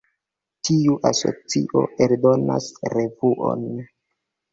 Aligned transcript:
Tiu 0.67 0.95
asocio 1.09 1.83
eldonas 2.05 2.71
revuon. 2.95 3.69